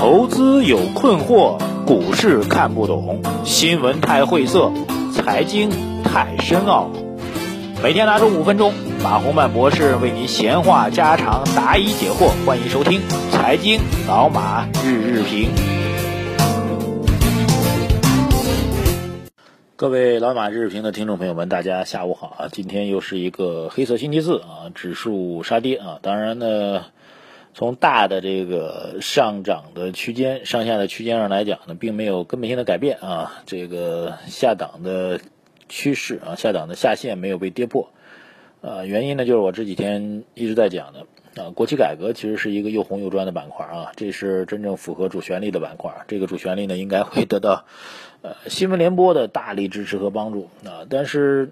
[0.00, 4.72] 投资有困惑，股市看不懂，新闻太晦涩，
[5.12, 5.68] 财经
[6.02, 6.90] 太深奥。
[7.82, 12.30] 每天拿出五分钟，马洪曼博士为您闲话家常，答疑解惑。
[12.46, 12.98] 欢迎收听
[13.30, 13.78] 《财经
[14.08, 15.50] 老马日日评》。
[19.76, 22.48] 各位老马日日评的听众朋友们，大家下午好啊！
[22.50, 25.98] 今天又是一个黑色星期四啊，指数杀跌啊。
[26.00, 26.86] 当然呢。
[27.60, 33.42] 从大的这个上涨的区间、上下的区间上来讲呢，并没有根本性的改变啊。
[33.44, 35.20] 这个下档的
[35.68, 37.90] 趋势啊，下档的下限没有被跌破。
[38.62, 41.00] 呃，原因呢，就是我这几天一直在讲的
[41.36, 45.92] 啊，国企改革其实是一个又红又专的板块啊，这是真正符合主旋律的板块。
[46.08, 47.66] 这个主旋律呢，应该会得到
[48.22, 50.86] 呃新闻联播的大力支持和帮助啊。
[50.88, 51.50] 但是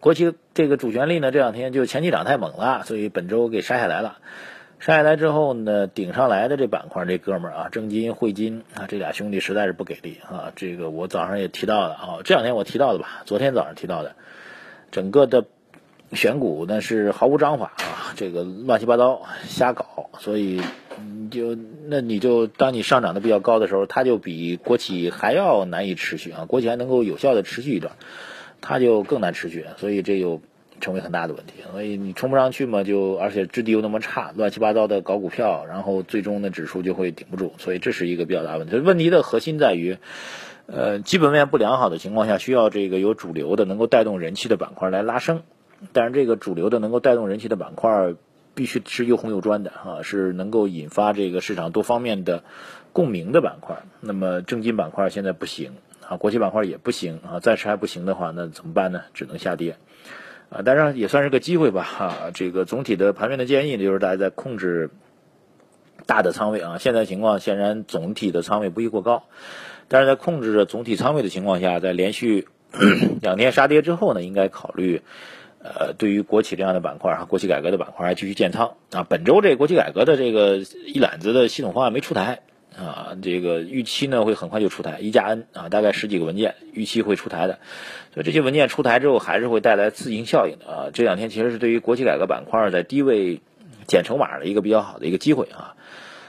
[0.00, 4.18] 国企这个主旋律呢，这两天就前期涨太猛了，所以本周给杀下来了。
[4.78, 10.52] 上下来之后呢，顶上来的这板块，这哥们儿啊，正金、汇金啊，这俩兄弟实在是不给力啊。
[10.54, 14.14] 这个我早上也提到了啊，这两天我提到的吧，昨天早上提到的，
[14.92, 15.46] 整个的
[16.12, 20.60] 选股那是毫无章法啊，这个乱七八糟瞎搞，所以
[21.30, 27.94] 就那你就当你上涨的比较高的时候，它就比国企还要难以持续啊，国企还能够有效的持续一段，
[28.60, 30.42] 它就更难持续，所以这就。
[30.80, 38.76] 成为很大的问题，所以你冲不上去嘛，就而且质地又那么差，乱七八糟的搞股票，然后最终的指数就会顶不住，所以这是一个比较大问题。
[38.76, 39.98] 问题的核心在于，
[40.66, 45.42] 呃，基本面不良好的情况下，需要这个有主流的能够带动人气的板块来拉升，
[45.92, 48.14] 但是这个主流的能够带动人气的板块
[48.54, 52.42] 必须是又红又专的啊，是能够引发这个市场多方面的
[52.92, 53.82] 共鸣的板块。
[54.00, 55.72] 那么正金板块现在不行
[56.08, 59.02] 啊，国企板块也不行啊，暂时还不行的话，那怎么办呢？
[59.12, 59.76] 只能下跌。
[60.48, 64.90] 啊，当然也算是个机会吧，哈，这个总体的盘面的建议呢，就是大家在控制
[66.06, 66.78] 大的仓位啊。
[66.78, 69.24] 现在情况显然总体的仓位不宜过高，
[69.88, 72.46] 但是在控制着总体仓位的情况下，在连续
[73.22, 75.02] 两天杀跌之后呢，应该考虑
[75.58, 79.04] 呃，对于国企这样的板块啊，国企改革的板块还继续建仓啊。
[79.08, 82.42] 本周这国企改革的这个一揽子的系统方案没出台。
[82.76, 87.58] 啊，这个预期呢会很快就出台，一加 N 啊，大概十几个文件，预期会出台的。
[88.12, 90.90] 所以这些文件出台之后，还是会带来自营效应的啊。
[90.92, 93.40] 这两天其实是对于国企改革板块在低位
[93.86, 95.74] 捡筹码的一个比较好的一个机会啊。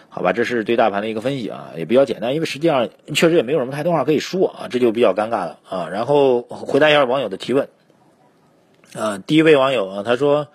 [0.08, 5.90] 好吧，这是对大盘的一个分析啊，也比较简单，因为实际上确实也没有什么太多话可以说啊，这就比较尴尬了啊。
[5.90, 7.68] 然后回答一下网友的提问
[8.96, 10.48] 啊，第一位网友啊，他说。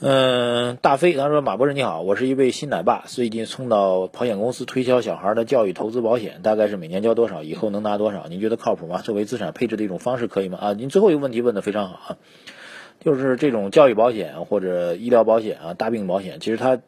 [0.00, 8.28] 嗯，大飞他说：“马博士你好，我是一位新奶爸，最近送到保险公司推销小孩的教育投资保险，大概是每年交多少，以后能拿多少？
[8.28, 9.02] 您觉得靠谱吗？
[9.02, 12.16] 作为资产配置的一种方式可以吗？”啊，您最后一个问题问的非常好啊，
[13.00, 16.78] 就是这种教育保险或者医疗保险啊，大病保险，其实它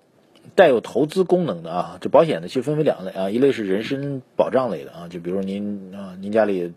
[0.54, 1.98] 带有投资功能的啊。
[2.00, 6.74] 这保险呢，其实分为两类啊，一类是人身保障类的啊，就比如您啊，您家里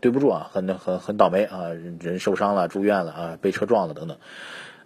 [0.00, 4.16] 对不住啊，很很很倒霉啊，人受伤了，住院了啊，被车撞了等等。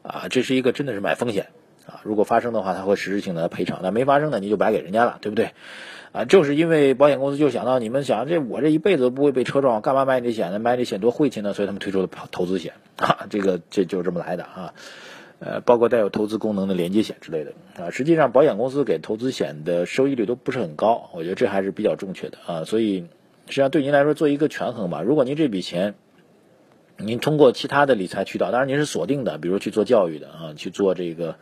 [0.03, 1.49] 啊，这是一个真的是买风险
[1.87, 2.00] 啊！
[2.05, 5.50] 如果发生的话，他会实质性的赔偿；那没发生的，你就白给人家了，对不对？
[6.12, 10.59] 啊，正是因为保险公司就想到你们想这我这一辈子都不会被车撞，干嘛买你这险呢？
[10.59, 11.53] 买这险多晦气呢？
[11.53, 14.75] 所以他们推出了投资险啊，这个这就是这么来的啊。
[15.38, 17.91] 呃，包括带有投资功能的连接险之类的啊。
[17.91, 22.65] 实际上，保险公司给投资险的收益率都不是很高，我觉得这还是比较正确的啊。
[22.65, 23.06] 所以，
[23.47, 25.00] 实际上对您来说做一个权衡吧。
[25.00, 25.94] 如果您这笔钱，
[27.03, 31.37] 您通过其他的理财渠道，当然您是锁定的，比如去做教育的啊，去做这个，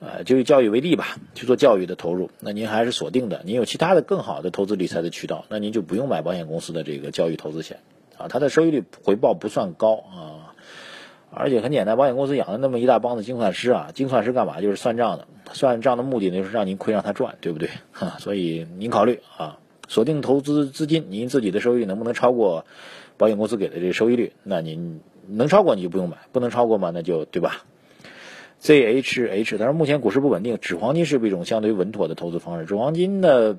[0.00, 3.42] 呃，就以教育为例吧，去做教育的投入，那您还是锁定的。
[3.44, 7.78] 您有其他的更好的投资理财的渠道，那您就不用买保险公司的这个教育投资险
[8.18, 10.54] 啊，它的收益率回报不算高啊，
[11.30, 14.60] 而且很简单，保险公司养了那么一大帮子精算师啊，精算师干嘛？
[14.60, 17.70] 就是算账的，算账的目的呢，就是让您亏让他赚，对不对？
[17.92, 19.58] 哈， 所以您考虑啊，
[19.88, 22.66] 锁定投资资金，您自己的收益能不能超过？
[23.16, 27.64] 保险公司给的这个收益率，那您能超过你就不用买，不能超过嘛，那就对吧
[28.62, 32.66] ？ZHH，他说目前股市不稳定，纸黄金是不是一种相对稳妥的投资方式？
[32.66, 33.56] 纸黄金的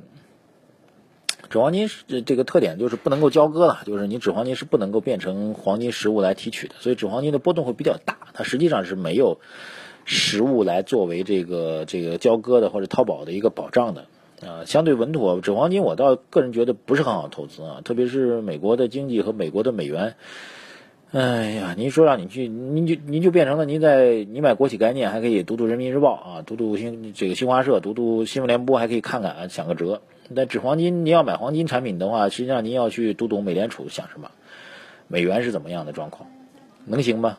[1.50, 9.40] 纸黄金是这个特点就是不能够交割了，就是你纸黄金是不能够变成黄金实物来提取的，所以纸黄金的波动会比较大，它实际上是没有
[10.06, 14.08] 实物来作为这个这个交割的或者套保的一个保障的。
[14.42, 20.16] 啊，相对稳妥，纸黄金我倒个人觉得不是很好投资啊，特别是美国的经济和美国的美元。
[21.12, 30.02] 哎呀，您说让你去，您就您就变成了您在你买国企概念还可以读读人民日报啊，读读新这个新华社，读读新闻联播还可以看看啊，想个辙。
[30.36, 34.32] 但纸黄金，您要买黄金产品的话，实际上您要去读懂美联储想什么，
[35.08, 36.30] 美元是怎么样的状况，
[36.86, 37.38] 能行吗？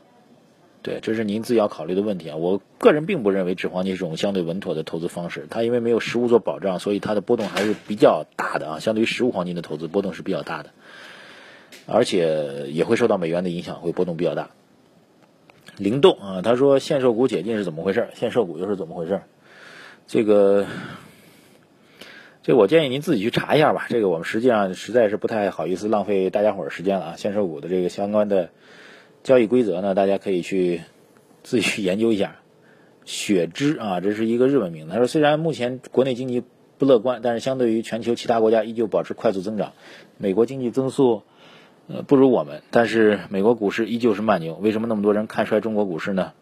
[0.87, 2.37] 对，这是您自己要考虑的问题啊。
[2.37, 8.79] 我个人并不认为纸黄金是种相对稳妥的投资方式，它因为没有实物做保障，所以它的波动还是比较大的啊。
[8.79, 10.71] 相对于实物黄金的投资，波动是比较大的，
[11.87, 14.50] 而且也会受到美元的影响，会波动比较大。
[15.77, 18.06] 灵动啊，他说限售股解禁是怎么回事？
[18.15, 19.23] 限售股又是怎么回事？
[20.06, 20.67] 这个，
[22.44, 23.87] 这我建议您自己去查一下吧。
[23.88, 27.15] 这个我们实际上实在是不太好意思浪费大家伙儿时间了啊。
[27.17, 28.50] 限售股的这个相关的。
[29.26, 29.96] 交易规则呢？
[29.96, 30.82] 大家可以去
[31.43, 32.37] 自己去研究一下。
[33.05, 34.93] 雪芝啊，这是一个日本名字。
[34.93, 36.44] 他说，虽然目前国内经济
[36.78, 39.73] 不乐观，但是相对于全球其他国家依旧保持快速增长。
[40.17, 41.23] 美国经济增速
[41.88, 44.55] 呃不如我们，但是美国股市依旧是慢牛。
[44.55, 46.32] 为什么那么多人看衰中国股市呢？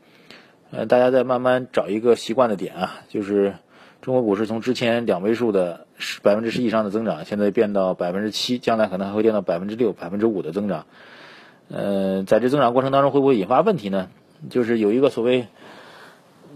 [0.70, 3.54] 呃，大家在慢慢找一个习惯的点啊，就是
[4.02, 5.86] 中国股市从之前两位数的
[6.22, 10.84] 百分之十以上的增长，现在变到百分之七，将来可能还会变到百分之六、百分之五的增长。
[11.68, 14.08] 呃，在这增长过程当中会不会引发问题呢？
[14.50, 15.46] 就是有一个所谓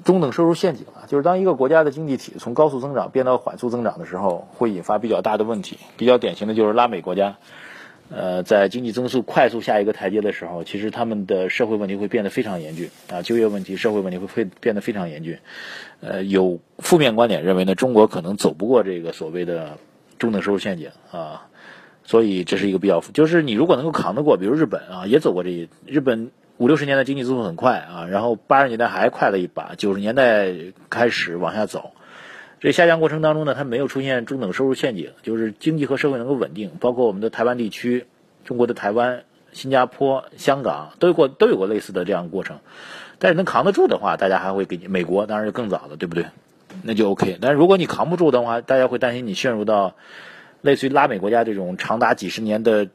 [0.05, 5.79] 中等收入陷阱啊，就是当一个国家的经济体从高速增长变到缓速增长的时候，会引发比较大的问题。
[5.97, 7.37] 比较典型的就是拉美国家，
[8.11, 15.39] 呃，在经济增速快速下一个台阶的时候，其实他们的社会问题会变得非常严峻啊，就业问题、社会问题会会变得非常严峻。
[16.01, 19.79] 呃，有负面观点认为呢，中国可能走不过这个所谓的
[20.19, 21.48] 中等收入陷阱啊。
[22.09, 30.55] 所以这是一个比较，就是你如果能够扛得过，比如日本啊，也走过这一日本五六十年代经济增速很快啊，然后八十年代还快了一把，九十年代
[30.89, 31.91] 开始往下走，
[32.61, 38.07] 这下降过程当中呢，它没有出现中等收入陷阱，就是经济和社会能够稳定，包括我们的台湾地区、
[38.47, 42.61] 中国的台湾、新加坡、香港都有过都有过类似的这样过程，
[43.19, 46.25] 但是能扛得住的话，大家还会给你美国当然就更早了，对不对？
[46.83, 49.95] 那就 OK，但是如果你扛不住的话，大家会担心你陷入到。
[50.61, 52.89] 类似于拉美国家这种长达几十年的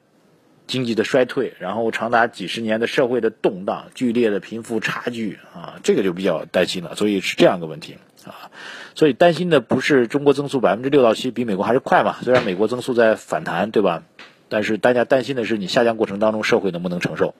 [0.67, 6.95] 经济的衰退，然后长达几十年的社会的动荡、剧烈的贫富差距啊，这个就比较担心了。
[6.95, 8.51] 所以是这样一个问题啊，
[8.95, 12.17] 所以担心的不是中国增速百分之六到七比美国还是快嘛？
[12.21, 14.03] 虽然美国增速在反弹，对吧？
[14.49, 17.33] 但是大家担心的是你下降过程当中社会能不能承受？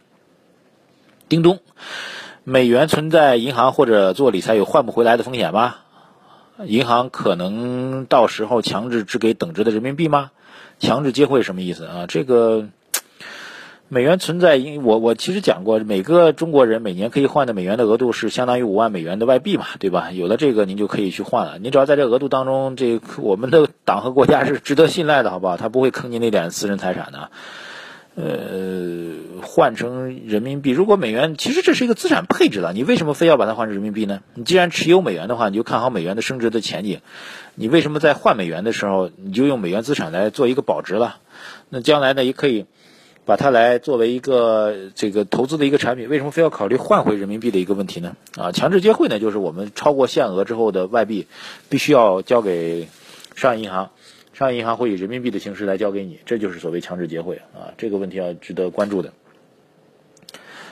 [1.30, 1.60] 叮咚，
[2.44, 5.76] 美元存在银行或者做理财有换不回来的风险吗？
[6.66, 10.32] 银行可能到时候强制只给等值的人民币吗？
[10.80, 12.06] 强制接汇什么意思啊？
[12.08, 12.68] 这个
[13.88, 20.12] 美元存在，因我我其实讲过，每个中国人每年可以换的美元的额度是相当于五万美元的外币嘛，对吧？
[20.12, 21.60] 有了这个，您就可以去换了。
[21.60, 25.58] 您只要在这额度当中，这我们的党和国家是值得信赖的，好不好？
[25.58, 27.30] 他不会坑您那点私人财产的。
[28.16, 34.22] 呃，换成人民币，如果美元其实这是一个资产配置了，你为什么非要把它换成人民币呢？
[34.36, 37.00] 你既然持有美元的话，你就看好美元的升值的前景，
[37.56, 41.18] 你为什么在换美元的时候，你就用美元资产来做一个保值了？
[41.70, 42.68] 那将来呢，也可以
[43.26, 48.16] 把它来作为一个这个投资的一个产品，为什么非要考虑换回人民币的一个问题呢？
[48.38, 51.26] 啊，强制接汇呢，就是我们超过限额之后的外币，
[51.68, 52.90] 必须要交给
[53.36, 53.90] 商业银行。
[54.44, 59.14] 商业银行会以人民币的形式来交给你，这就是所谓强制结汇啊，这个问题要值得关注的。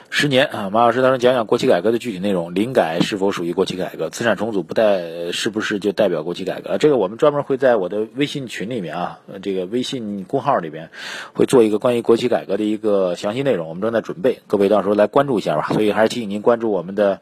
[0.09, 4.09] 十年啊，马老师，他说讲讲国企改革的具体内容，零改是否属于国企改革？
[4.09, 6.77] 资产重组不代是不是就代表国企改革？
[6.79, 10.89] 这个我们专门会在我的微信群里面啊，这个微信公号里边
[11.31, 15.69] 会做一个关于国企改革的一个详细内容，我们正在准备，各位到时候来关注一下吧。
[15.71, 17.21] 所以还是提醒您关注我们的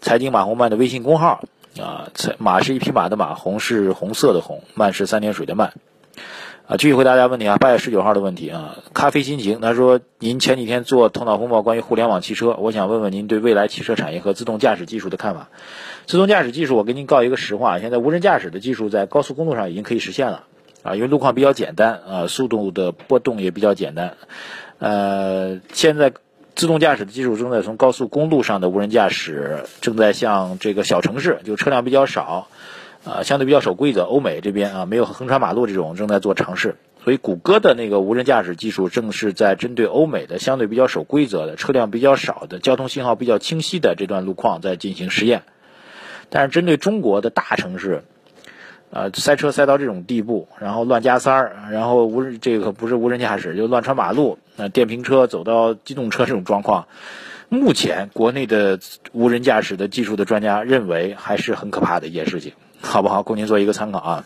[0.00, 1.44] 财经马红曼的微信公号。
[1.80, 5.72] 啊，马是一匹马的马，红是红色的红，慢是三点水的慢。
[6.66, 15.48] 啊，继续回答大家问题啊，八月十九号的问题啊，咖啡心情，他说您前几天做头脑风暴关于互联网汽车，我想问问您对未来汽车产业和自动驾驶技术的看法。
[16.06, 20.44] 自动驾驶技术，我给您告一个实话，现在无人驾驶的技术在高速公路上已经可以实现了
[20.82, 24.16] 啊，因为路况比较简单啊，速度的波动也比较简单。
[24.78, 26.12] 呃，现在。
[26.56, 32.48] 自动驾驶的技术正在从高速公路上的无人驾驶，正在向这个小城市，就车辆比较少，
[33.04, 36.76] 啊，相对比较守规则，欧美这边啊没有横穿马路这种，正在做尝试。
[37.04, 45.42] 所以谷歌的那个无人驾驶技术正是在针对欧美的相对比较守规则的车辆比较少的交通信号比较清晰的这段路况在进行实验。
[46.30, 48.02] 但是针对中国的大城市，
[48.90, 54.38] 呃，塞车塞到这种地步，然后乱加塞儿，然后无人这个不是无人驾驶，就乱穿马路。
[54.56, 56.88] 那电瓶车走到机动车这种状况，
[57.48, 58.80] 目前国内的
[59.12, 63.22] 无人驾驶的技术的专家认为还是很可怕的一件事情，好不好？
[63.22, 64.24] 供您做一个参考啊。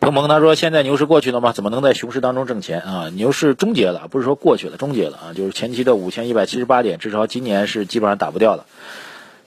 [0.00, 1.52] 鹏鹏他说：“现在牛市过去了吗？
[1.52, 3.08] 怎么能在熊市当中挣钱啊？
[3.14, 8.66] 牛市终结了，不是说过去了，终结了啊，就是前期的五千一百七十八点，至少今年是基本上打不掉了。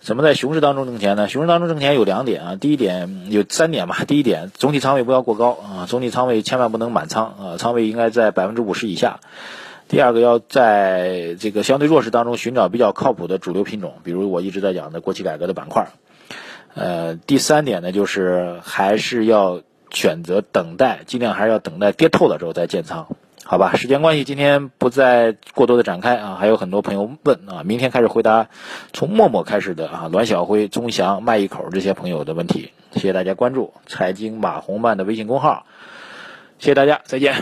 [0.08, 1.28] 怎么在熊市当中挣钱呢？
[1.28, 4.06] 熊市当中挣钱有两点啊，第一点有三点吧。
[4.08, 9.20] 第一点，总体仓位不要过高啊，总体仓位千万不能满仓啊，仓位应该在百分之五十以下。
[9.90, 15.90] 第二个要在这个相对弱势当中寻找比较靠谱的主流品种，比如我一直在讲的国企改革的板块。
[16.74, 19.60] 呃，第三点呢，就是还是要
[19.92, 23.10] 选择等待，尽量还是要等待跌透了之后再建仓，
[23.50, 23.76] 好吧？
[23.78, 26.36] 时间关系，今天不再过多的展开啊。
[26.38, 28.50] 还有很多朋友问啊，明天开始回答
[28.92, 32.74] 从陌陌开始的啊，栾晓辉、钟祥、麦一口这些朋友的问题。
[32.92, 35.66] 谢谢大家关注财经马红漫的微信公号，
[36.60, 37.36] 谢谢大家，再见。